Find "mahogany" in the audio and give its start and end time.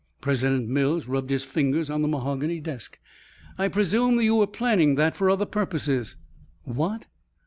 2.07-2.59